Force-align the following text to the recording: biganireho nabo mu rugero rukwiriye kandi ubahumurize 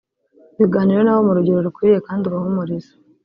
biganireho 0.57 1.01
nabo 1.03 1.21
mu 1.27 1.33
rugero 1.37 1.59
rukwiriye 1.67 1.99
kandi 2.07 2.23
ubahumurize 2.25 2.91